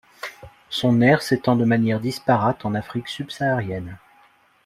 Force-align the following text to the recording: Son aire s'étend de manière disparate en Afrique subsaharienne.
Son 0.71 0.99
aire 1.03 1.21
s'étend 1.21 1.55
de 1.55 1.63
manière 1.63 1.99
disparate 1.99 2.65
en 2.65 2.73
Afrique 2.73 3.07
subsaharienne. 3.07 3.99